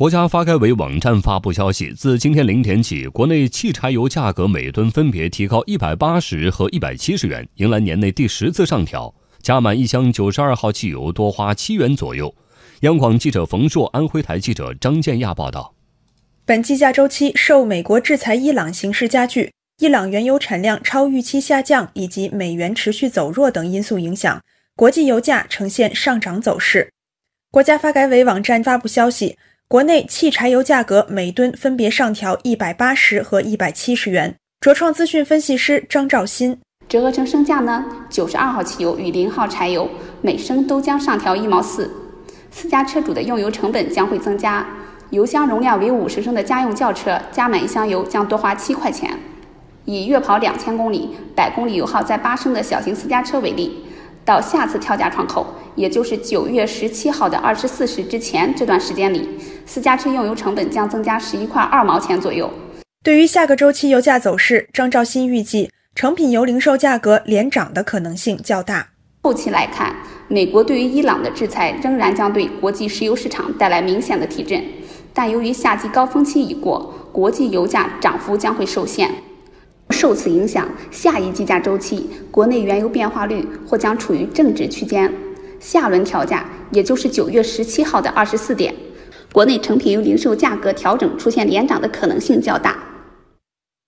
[0.00, 9.14] 国家发改委网站发布消息，自今天零点起，国内汽柴油价格每吨分别提高一百八十和一百七十元，迎来年内第十次上调。
[9.42, 12.34] 加满一箱九十二号汽油多花七元左右。
[12.80, 15.74] 央广记者冯硕，安徽台记者张建亚报道。
[16.46, 24.40] 本计价周期受美国制裁伊朗形势加剧、伊朗原油产量超预期下降以及美元持续走弱等因素影响，
[24.74, 26.90] 国际油价呈现上涨走势。
[27.50, 29.36] 国家发改委网站发布消息。
[29.70, 34.34] 国内汽柴油价格每吨分别上调一百八十和一百七十元。
[34.60, 36.58] 卓创资讯分析师张兆新，
[36.88, 39.88] 折合成升价呢，九十二号汽油与零号柴油
[40.22, 41.88] 每升都将上调一毛四，
[42.50, 44.66] 私家车主的用油成本将会增加。
[45.10, 49.16] 油箱容量为五十升的家用轿车加满一箱油将多花七块钱。
[49.84, 53.84] 以月跑两千公里、百公里油耗在八升的小型私家车为例。
[54.30, 55.44] 到下次跳价窗口，
[55.74, 59.28] 也就是九月十七号的二十四时之前这段时间里，
[59.66, 62.48] 私家车用油成本将增加十一块二毛钱左右。
[63.02, 68.90] 对于下个周期油价走势，张兆新预计成品油零售价格连涨的可能性较大。
[69.22, 69.96] 后期来看，
[70.28, 74.62] 美国对于伊朗的制裁仍然将对国际石油市场带来明显的提振，
[75.12, 79.10] 但由于夏季高峰期已过，国际油价涨幅将会受限。
[80.00, 85.12] 受此影响，下一计价周期，国内原油变化率或将处于正值区间。
[85.58, 88.74] 下轮调价，也就是九月十七号的二十四点，
[89.30, 92.78] 国内成品油零售价格调整出现连涨的可能性较大。